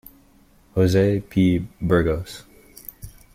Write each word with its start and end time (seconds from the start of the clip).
Jose 0.73 1.19
P. 1.19 1.59
Burgos. 1.79 2.41